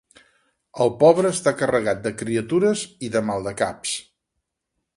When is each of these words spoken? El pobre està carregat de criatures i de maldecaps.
El 0.85 0.91
pobre 1.03 1.31
està 1.35 1.53
carregat 1.59 2.01
de 2.07 2.13
criatures 2.21 2.85
i 3.09 3.13
de 3.17 3.21
maldecaps. 3.29 3.93